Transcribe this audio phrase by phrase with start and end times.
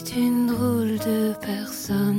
[0.00, 2.14] est une drôle de person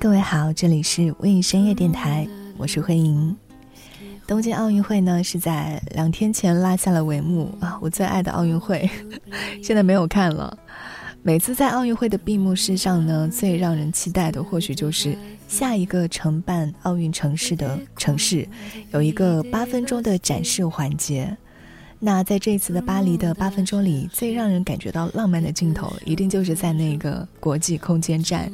[0.00, 2.26] 各位好，这里是微影深夜电台，
[2.56, 3.36] 我是慧莹。
[4.26, 8.88] 东京奥运会呢是在两天前拉下了帷幕啊，我最爱的奥运会，
[9.62, 10.56] 现在没有看了。
[11.22, 15.14] 每次在奥运会的闭幕式上呢，最让人期待的或许就是
[15.46, 18.48] 下一个承办奥运城市的城市
[18.92, 21.36] 有一个八分钟的展示环节。
[22.04, 28.50] 那在这次的巴黎的八分钟里，最让人感觉到浪漫的镜头，一定就是在那个国际空间站。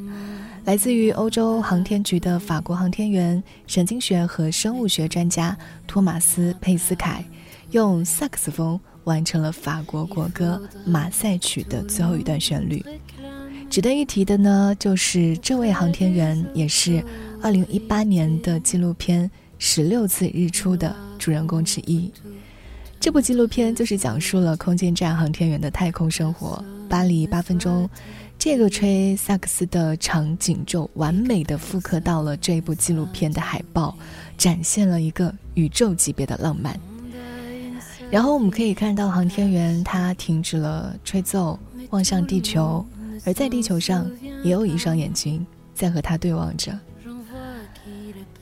[0.65, 7.25] 来自于欧洲航天局的法国航天员、神经学和生物学专家托马斯·佩斯凯，
[7.71, 12.85] 用萨克斯风完成了法国国歌《马赛曲》的最后一段旋律。
[13.67, 17.03] 值得一提的呢，就是这位航天员也是
[17.41, 22.11] 2018年的纪录片《十六次日出》的主人公之一。
[22.99, 26.63] 这部纪录片就是讲述了空间站航天员的太空生活。
[26.89, 27.89] 巴黎八分钟。
[28.37, 33.93] 这个吹萨克斯的场景就完美的复刻到了这部纪录片的海报，
[34.37, 36.79] 展现了一个宇宙级别的浪漫。
[38.09, 42.85] 然后我们可以看到航天员他停止了吹奏，望向地球，
[43.25, 44.09] 而在地球上
[44.41, 46.71] 也有一双眼睛在和他对望着。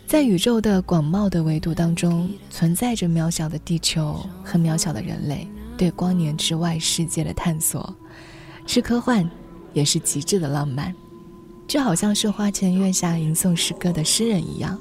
[0.08, 5.46] 在宇宙的广袤的维度当中，存在着渺小的地球和渺小的人类
[5.78, 7.94] 对光年之外世界的探索，
[8.66, 9.30] 是科幻。
[9.74, 10.96] 也是极致的浪漫，
[11.68, 14.80] 就好像是花前月下吟诵诗歌的诗人一样，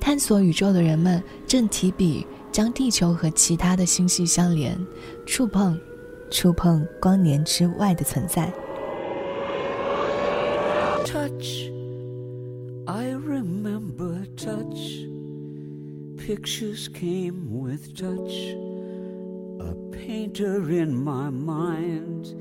[0.00, 4.78] 探索宇宙的人们正提笔将地球和其他的星系相连，
[5.26, 5.78] 触碰，
[6.30, 8.50] 触碰光年之外的存在。
[13.40, 18.34] Remember touch，pictures came with touch.
[19.66, 22.34] A painter in my mind.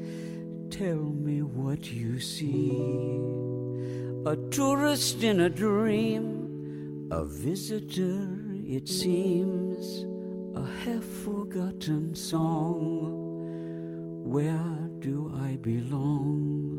[0.70, 3.18] Tell me what you see.
[4.26, 8.28] A tourist in a dream, a visitor,
[8.68, 10.06] it seems,
[10.54, 13.16] a half forgotten song.
[14.26, 16.79] Where do I belong?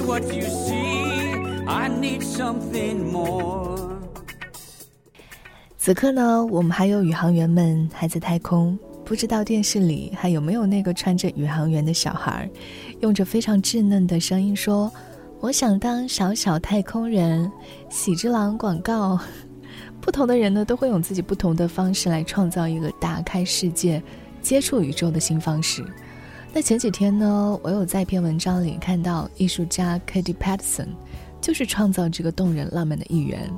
[0.00, 3.98] What you see, I need something more.
[5.78, 8.78] 此刻呢，我们还有宇航员们还在太空。
[9.04, 12.48] 不知道电视里还有没有那个穿着宇航员的小孩，
[13.00, 14.92] 用着非常稚嫩的声音说
[15.40, 17.50] ：“我想当小小太空人。”
[17.90, 19.18] 喜之郎广告。
[20.00, 24.02] 不同的人呢，都会用自己不同的方式来创造一个打开世界、
[24.40, 25.84] 接触宇宙的新方式。
[26.56, 30.86] 那前几天呢，我有在一篇文章里看到艺术家 Katy Patterson，
[31.40, 33.50] 就是创造这个动人浪漫的一员。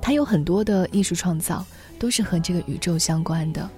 [0.00, 1.66] 他有很多的艺术创造
[1.98, 3.68] 都是和这个宇宙相关的。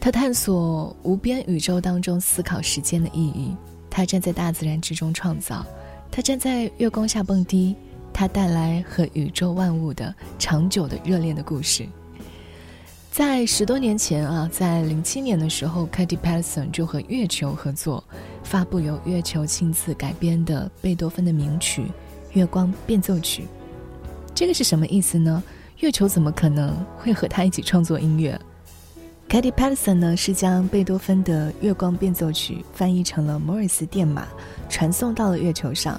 [0.00, 3.56] 他探索无边宇宙当中思考时间的意义，
[3.88, 5.64] 他站在大自然之中创造，
[6.10, 7.76] 他站在月光下蹦迪，
[8.12, 11.86] 他带来和宇宙万物的长久的热恋的故事。
[13.16, 18.04] 在十多年前啊，在零七年的时候，Katy Patterson 就和月球合作，
[18.42, 21.80] 发布由月球亲自改编的贝多芬的名曲
[22.34, 23.44] 《月光变奏曲》。
[24.34, 25.42] 这个是什么意思呢？
[25.78, 28.38] 月球怎么可能会和他一起创作音乐
[29.30, 34.28] ？Katy Patterson 呢是将贝多芬的《月光变奏曲》翻译成了摩尔斯电码，
[34.68, 35.98] 传送到了月球上。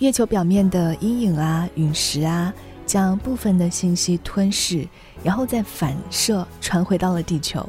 [0.00, 2.52] 月球表面的阴影啊、陨石啊，
[2.92, 4.86] 将部分的信息吞噬，
[5.24, 7.66] 然后再反射传回到了地球。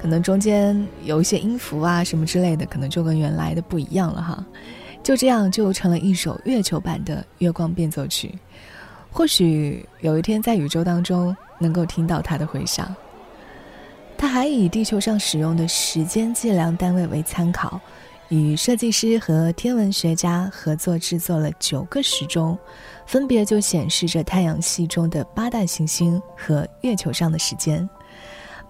[0.00, 4.42] 可能中间有一些音符啊什么之类的，可能就跟原来的不一样了哈。
[5.02, 8.28] 就这样就成了一首月球版的《月光变奏曲》。
[9.10, 12.96] 或许有一天在宇宙当中能够听到它的回响。
[14.16, 17.78] 他还以地球上使用的时间计量单位为参考，
[18.30, 22.56] 与设计师和天文学家合作制作了九个时钟，
[23.12, 27.86] 分别就显示着太阳系中的八大行星和月球上的时间。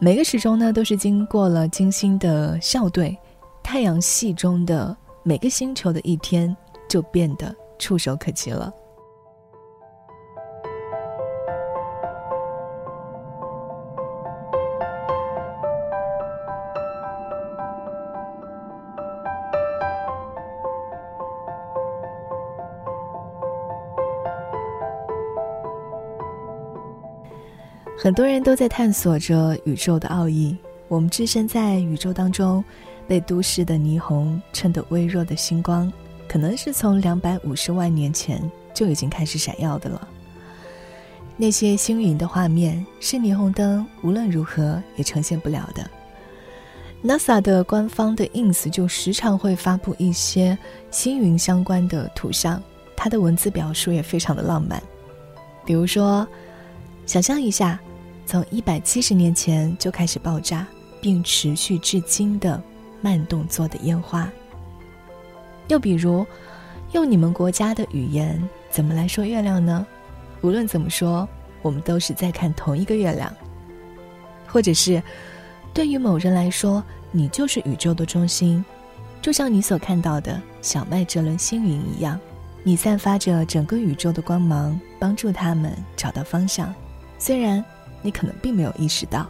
[0.01, 3.17] 每个时钟呢，都是经过了精心的校对，
[3.63, 6.57] 太阳系中的每个星球的一天
[6.89, 8.75] 就变得触手可及了。
[28.03, 30.57] 很多人都在探索着宇宙的奥义。
[30.89, 32.63] 我们置身在宇宙当中，
[33.07, 35.91] 被都市的霓虹衬得微弱的星光，
[36.27, 38.43] 可能是从两百五十万年前
[38.75, 40.09] 就已经开始闪耀的了。
[41.37, 45.89] 那些星云的画面是霓虹灯无论如何也呈现不了的。
[47.05, 50.59] NASA 的官方的 ins 就时常会发布一些
[50.91, 52.61] 星云相关的图像，
[52.97, 54.83] 它的文字表述也非常的浪漫。
[55.65, 56.27] 比如说，
[57.07, 57.81] 想象一下，
[58.25, 60.67] 从一百七十年前就开始爆炸，
[61.01, 62.63] 并持续至今的
[63.01, 64.31] 慢动作的烟花。
[65.69, 66.27] 又比如，
[66.93, 69.87] 用你们国家的语言怎么来说月亮呢？
[70.41, 71.29] 无论怎么说，
[71.63, 73.33] 我们都是在看同一个月亮。
[74.47, 75.03] 或者是，
[75.73, 78.65] 对于某人来说，你就是宇宙的中心，
[79.21, 82.19] 就像你所看到的小麦这轮星云一样，
[82.63, 86.75] 你散发着整个宇宙的光芒，帮助他们找到方向。
[87.19, 87.65] 虽然
[88.03, 89.27] 你可能并没有意识到。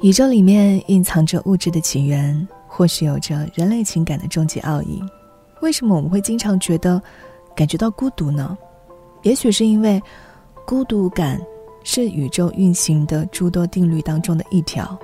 [0.00, 5.00] 宇宙里面蕴藏着物质的起源，或许有着人类情感的终极奥义。
[5.60, 7.00] 为什么我们会经常觉得
[7.54, 8.58] 感觉到孤独呢？
[9.22, 10.02] 也许是因为
[10.66, 11.40] 孤独感
[11.84, 14.98] 是宇宙运行的诸多定律当中的一条。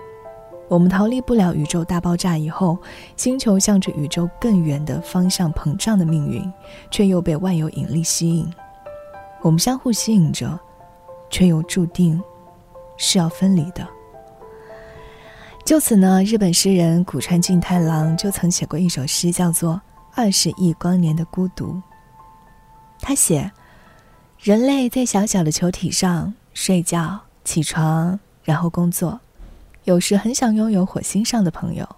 [0.68, 2.78] 我们逃离不了宇宙大爆炸以后，
[3.16, 6.52] 星球向着宇宙更远的方向膨胀的命运，
[6.90, 8.52] 却又被万有引力吸引。
[9.40, 10.58] 我们相互吸引着，
[11.30, 12.22] 却又注定
[12.98, 13.86] 是要分离的。
[15.64, 19.74] 就此呢，日本诗人古川俊太郎就曾写过一首诗，叫做
[20.14, 21.72] 《二十亿光年的孤独》。
[23.00, 23.50] 他写：
[24.38, 29.20] 人类在小小的球体上睡觉、起床，然后工作，
[29.88, 31.88] 有时很想拥有火星上的朋友。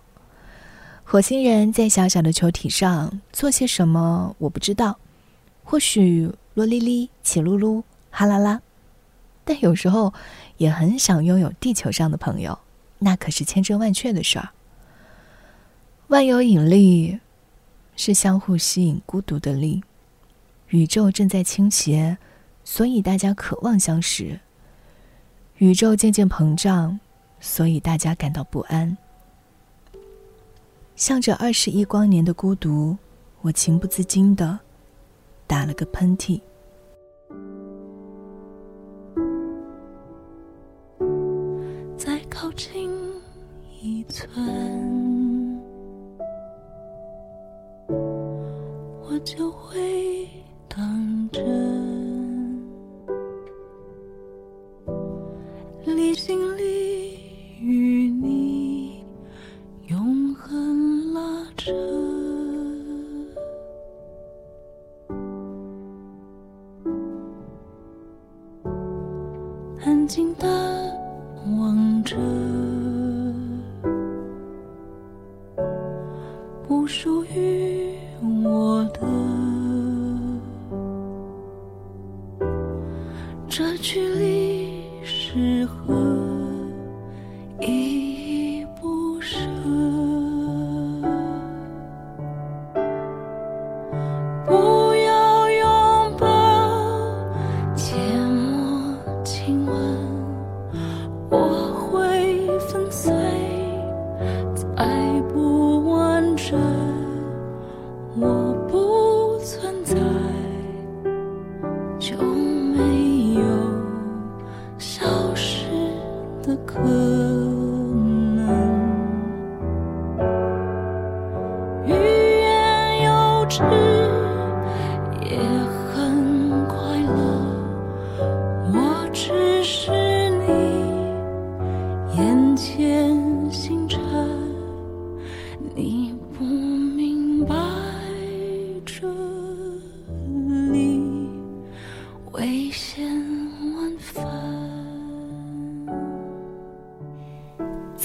[1.03, 4.97] 火星人在小小的球体上做些什么，我不知道，
[5.65, 7.83] 或许罗哩哩、起噜噜、
[8.13, 8.61] 哈啦啦，
[9.43, 10.15] 但有时候
[10.57, 12.57] 也很想拥有地球上的朋友。
[13.01, 14.51] 那可是千真万确的事儿。
[16.07, 17.19] 万有引力
[17.97, 19.83] 是相互吸引孤独的力，
[20.69, 22.19] 宇宙正在倾斜，
[22.63, 24.39] 所以大家渴望相识。
[25.57, 27.01] 宇宙渐渐膨胀，
[27.41, 28.97] 所以大家感到不安。
[30.95, 32.97] 向着二十亿光年的孤独，
[33.41, 34.59] 我情不自禁的
[35.47, 36.41] 打了个喷嚏。
[41.97, 42.91] 再靠近
[43.81, 44.31] 一寸
[49.03, 50.29] 我就会
[50.69, 51.41] 当真。
[55.87, 56.90] 离心力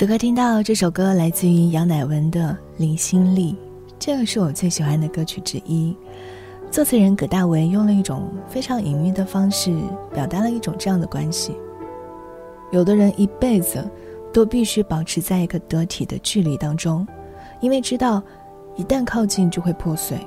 [0.05, 3.53] 此刻听到这首歌来自于杨乃文的《离心力》，
[3.97, 5.97] 这个是我最喜欢的歌曲之一。
[6.69, 9.75] 作词人葛大为用了一种非常隐秘的方式，
[10.13, 11.57] 表达了一种这样的关系：
[12.71, 13.83] 有的人一辈子
[14.31, 17.03] 都必须保持在一个得体的距离当中，
[17.59, 18.21] 因为知道
[18.75, 20.19] 一旦靠近就会破碎，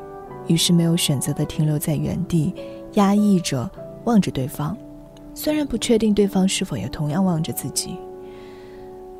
[0.48, 2.52] 于是没有选择的停留在原地，
[2.94, 3.70] 压抑着
[4.06, 4.76] 望着对方，
[5.34, 7.96] 虽然不确定对方是否也同样望着自己。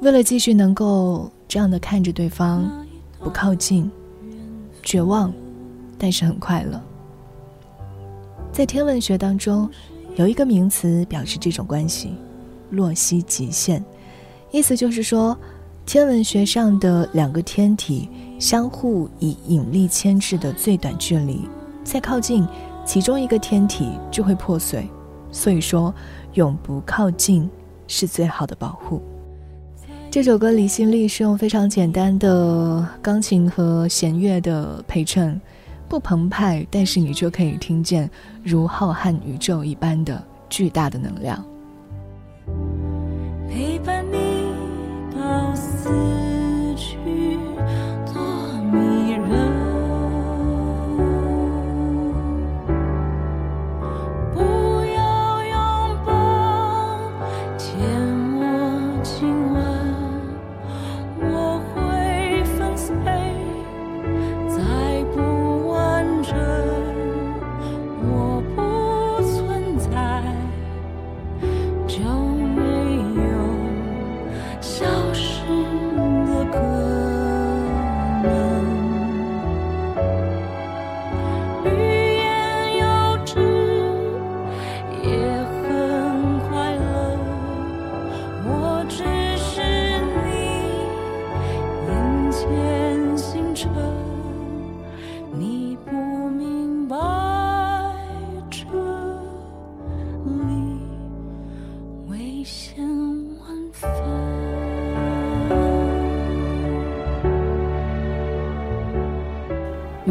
[0.01, 2.87] 为了继续能够这样的看着对方，
[3.19, 3.91] 不靠近，
[4.81, 5.33] 绝望，
[5.99, 6.81] 但是很快乐。
[8.53, 9.69] 在天文学当中，
[10.15, 12.15] 有一个名词表示这种关系——
[12.71, 13.85] 洛希极限，
[14.53, 15.37] 意思就是说，
[15.85, 21.49] 天文学上的两个天体相互以引力牵制的最短距离，
[21.83, 22.47] 再靠近，
[22.85, 24.89] 其中一个天体就会破碎。
[25.33, 25.93] 所以说，
[26.35, 27.51] 永不靠近
[27.89, 29.03] 是最好的保护。
[30.19, 35.41] 这首歌《离心力》是用非常简单的钢琴和弦乐的陪衬，
[35.89, 38.11] 不澎湃，但是你就可以听见
[38.43, 40.21] 如浩瀚宇宙一般的
[40.51, 41.41] 巨大的能量。
[43.49, 43.98] 陪伴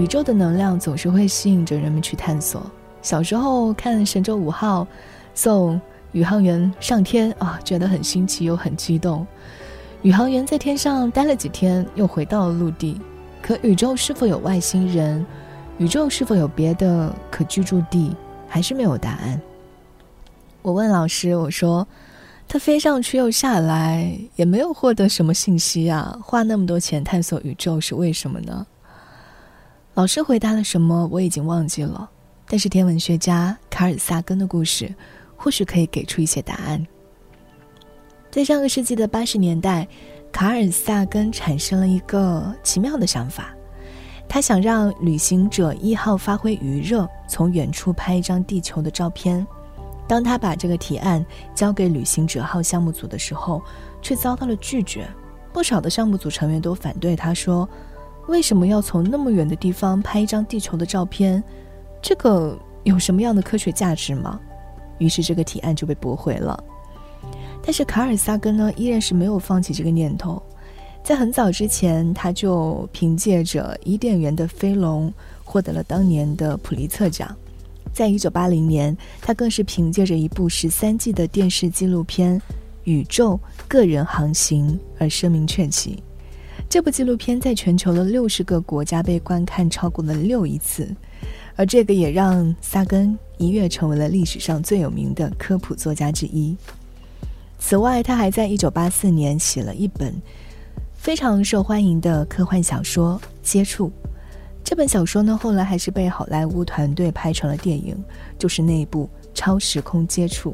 [0.08, 2.66] 宇宙的能量总是会吸引着人们去探索。
[3.02, 4.88] 小时候看神舟五号
[5.36, 5.82] 送
[6.14, 9.28] 宇航员上天啊，觉得很新奇又很激动。
[10.04, 13.02] 宇航员在天上待了几天，又回到了陆地。
[13.42, 15.26] 可宇宙是否有外星人？
[15.78, 18.16] 宇宙是否有别的可居住地？
[18.48, 19.42] 还是没有答案。
[20.62, 21.86] 我问老师，我说
[22.48, 28.66] ：“他飞上去又下来，也没有获得什么信息啊，花那么多钱探索宇宙是为什么呢？”
[29.98, 32.08] 老师回答了什么，我已经忘记了。
[32.48, 34.94] 但是天文学家卡尔萨根的故事，
[35.36, 36.86] 或许可以给出一些答案。
[38.30, 39.88] 在上个世纪的八十年代，
[40.32, 43.56] 卡尔萨根产生了一个奇妙的想法，
[44.30, 49.48] 他想让旅行者一号发挥余热，从远处拍一张地球的照片。
[50.08, 51.26] 当他把这个提案
[51.56, 53.64] 交给旅行者号项目组的时候，
[54.00, 55.08] 却遭到了拒绝。
[55.52, 57.68] 不少的项目组成员都反对他，说。
[58.28, 61.42] 为什么要从那么远的地方拍一张地球的照片？
[62.02, 64.40] 这个有什么样的科学价值吗？
[64.98, 66.62] 于是这个提案就被驳回了。
[67.64, 70.42] 但是卡尔萨根呢，依然是没有放弃这个念头。
[71.04, 75.12] 在很早之前，他就凭借着伊甸园的飞龙
[75.44, 77.34] 获得了当年的普利策奖。
[77.94, 82.40] 在一九八零年，他更是凭借着一部十三季的电视纪录片
[82.84, 84.70] 《宇宙个人航行》
[85.00, 86.04] 而声名鹊起。
[86.70, 90.94] 这部纪录片在全球的六十个国家被观看超过了六亿次，
[91.56, 96.56] 而这个也让萨根一跃成为了历史上最有名的科普作家之一。
[97.58, 100.14] 此外，他还在一九八四年写了一本
[100.94, 103.88] 非常受欢迎的科幻小说《接触》。
[104.62, 107.98] 这本小说呢，后来还是被好莱坞团队拍成了电影，
[108.38, 110.52] 就是那部《超时空接触》。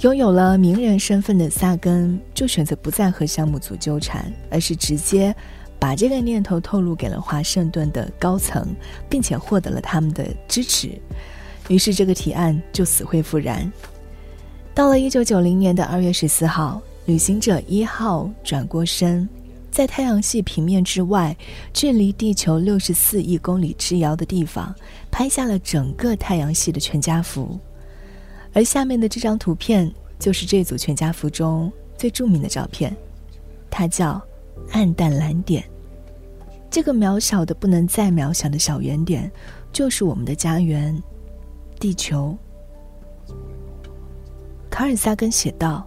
[0.00, 5.34] 拥有了名人身份的萨根就选择不再和项目组纠缠，而是直接
[5.78, 8.76] 把这个念头透露给了华盛顿的高层，
[9.08, 10.90] 并且获得了他们的支持。
[11.68, 13.70] 于是这个提案就死灰复燃。
[14.74, 19.26] 到了一九九零年的二月十四号，旅行者一号转过身，
[19.70, 21.34] 在太阳系平面之外，
[21.72, 24.74] 距离地球六十四亿公里之遥的地方，
[25.10, 27.58] 拍下了整个太阳系的全家福。
[28.56, 32.96] 而下面的这张图片就是这组全家福中最著名的照片，
[33.68, 34.18] 它叫
[34.72, 35.62] “暗淡蓝点”。
[36.70, 39.30] 这个渺小的不能再渺小的小圆点，
[39.74, 40.98] 就是我们的家园——
[41.78, 42.34] 地球。
[44.70, 45.86] 卡尔萨根写道：“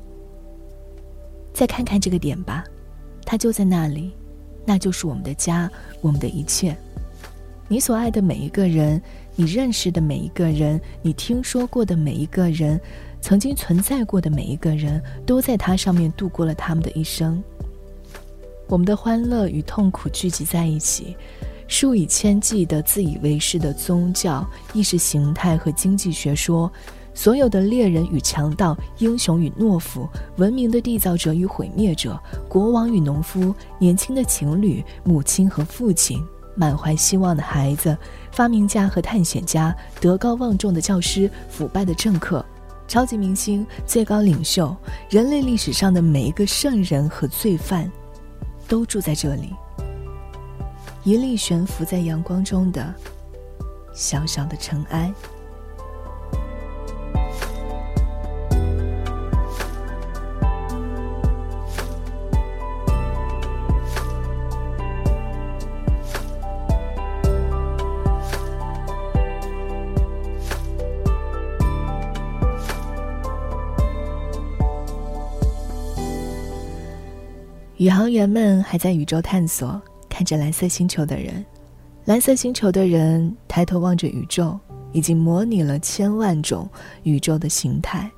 [1.52, 2.64] 再看看这个点吧，
[3.26, 4.16] 它就在那里，
[4.64, 5.68] 那就是我们的家，
[6.02, 6.78] 我们的一切。
[7.68, 9.02] 你所爱的每一个人。”
[9.40, 12.78] 你认识的每一个人，你听说过的每一个人，
[13.22, 17.42] 曾经存在过的每一个人，都在它上面度过了他们的一生。
[18.68, 21.16] 我们的欢乐与痛苦聚集在一起，
[21.70, 26.70] 数以千计的自以为是的宗教、意识形态和经济学说，
[27.14, 30.06] 所有的猎人与强盗，英雄与懦夫，
[30.36, 36.22] 文明的缔造者与毁灭者，国王与农夫，年轻的情侣，母亲和父亲，
[36.60, 37.98] 满怀希望的孩子，
[38.34, 42.46] 发明家和探险家，德高望重的教师，腐败的政客，
[42.86, 44.76] 超级明星，最高领袖，
[45.10, 47.90] 人类历史上的每一个圣人和罪犯，
[48.68, 49.54] 都住在这里。
[51.06, 52.94] 一粒悬浮在阳光中的
[53.94, 55.14] 小小的尘埃。
[77.80, 79.82] 宇航员们还在宇宙探索。
[80.10, 81.46] 看着蓝色星球的人，
[82.04, 84.60] 蓝色星球的人抬头望着宇宙，
[84.92, 86.70] 已经模拟了千万种
[87.04, 88.12] 宇宙的形态。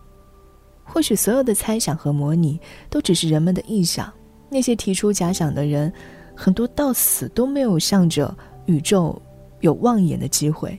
[0.83, 4.11] 或许所有的猜想和模拟都只是人们的臆想。
[4.49, 5.93] 那些提出假想的人，
[6.35, 9.21] 很多到死都没有向着宇宙
[9.59, 10.77] 有望眼的机会。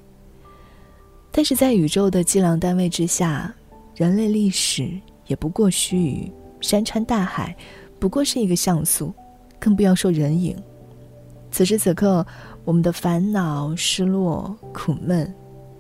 [1.31, 3.55] 但是在宇宙的计量单位之下，
[3.95, 4.91] 人类历史
[5.29, 7.57] 也不过须臾，山川大海
[8.03, 9.15] 不过是一个像素，
[9.61, 10.57] 更不要说人影。
[11.53, 12.27] 此时此刻，
[12.65, 15.33] 我们的烦恼、失落、苦闷，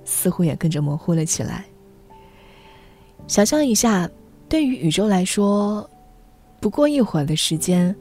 [0.04, 1.64] 似乎也跟着模糊了起来。
[3.26, 4.08] 想象一下，
[4.48, 5.90] 对于宇宙来说，
[6.60, 7.92] 不过一会儿的时间，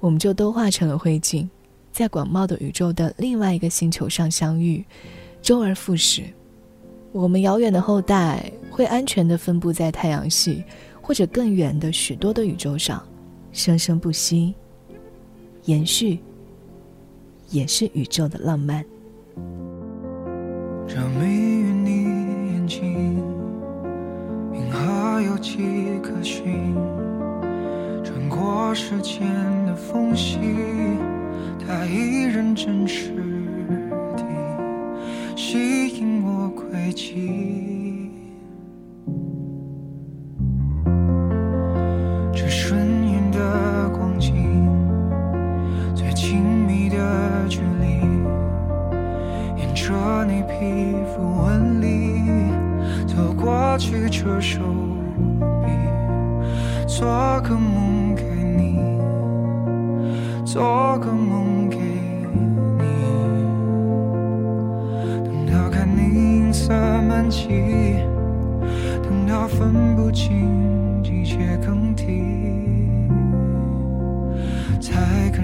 [0.00, 1.48] 我们就都化成了灰烬，
[1.92, 4.84] 在广袤的宇宙的另外一个星球上相遇，
[5.40, 6.24] 周而复始。
[7.10, 10.62] 我们遥远的后代会安全的分布在太阳系，
[11.00, 13.02] 或者更远的许多的宇宙上，
[13.52, 14.54] 生生不息，
[15.66, 16.18] 延续。
[17.50, 18.82] 也是宇宙的浪漫。
[20.88, 22.04] 着迷于你
[22.54, 23.18] 眼睛，
[24.54, 25.58] 银河有迹
[26.02, 26.74] 可循，
[28.02, 29.20] 穿过时间
[29.66, 30.38] 的缝隙，
[31.58, 33.11] 它依然真实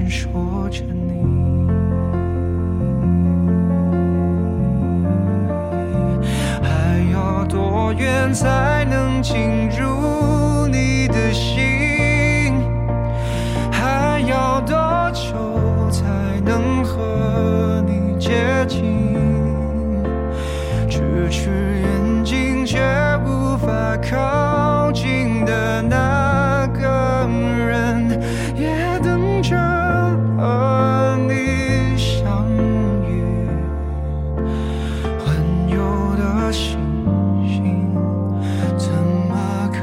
[0.07, 1.27] 说着你。
[6.63, 9.09] 还要多远才能？
[9.21, 9.88] 进入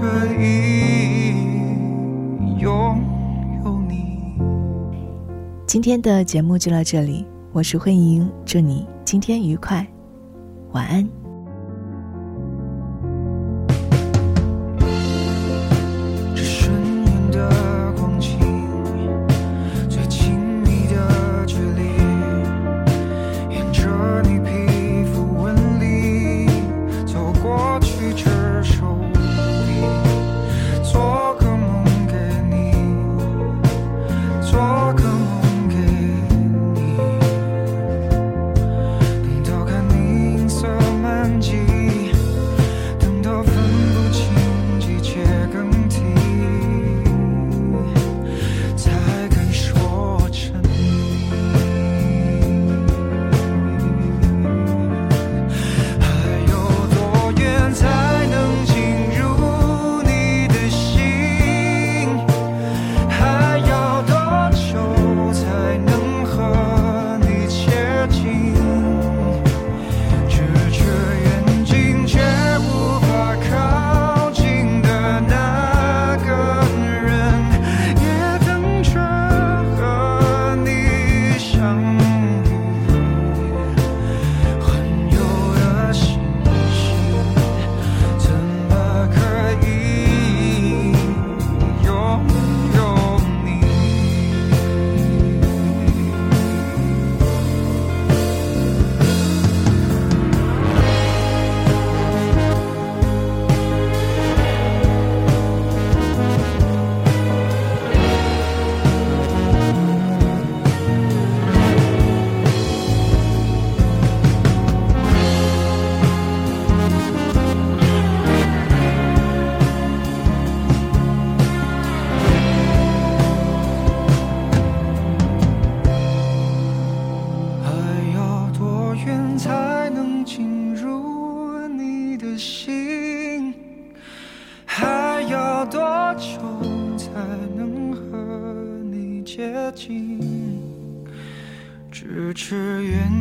[0.06, 1.34] 可以
[2.60, 3.02] 拥
[3.64, 4.40] 有你
[5.66, 9.86] 今天的节目就到这里，我是慧莹，祝你今天愉快，
[10.74, 11.25] 晚安。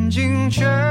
[0.05, 0.84] 眼睛却